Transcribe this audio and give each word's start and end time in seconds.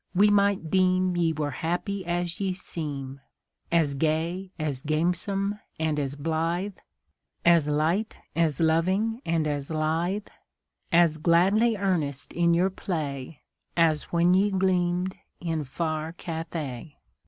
we 0.15 0.31
might 0.31 0.71
deem 0.71 1.15
Ye 1.15 1.31
were 1.31 1.51
happy 1.51 2.03
as 2.07 2.39
ye 2.39 2.53
seem 2.53 3.21
As 3.71 3.93
gay, 3.93 4.49
as 4.57 4.81
gamesome, 4.81 5.59
and 5.79 5.99
as 5.99 6.15
blithe, 6.15 6.77
As 7.45 7.67
light, 7.67 8.17
as 8.35 8.59
loving, 8.59 9.21
and 9.27 9.47
as 9.47 9.69
lithe, 9.69 10.25
As 10.91 11.19
gladly 11.19 11.77
earnest 11.77 12.33
in 12.33 12.55
your 12.55 12.71
play, 12.71 13.41
As 13.77 14.05
when 14.05 14.33
ye 14.33 14.49
gleamed 14.49 15.17
in 15.39 15.63
far 15.63 16.13
Cathay. 16.13 16.97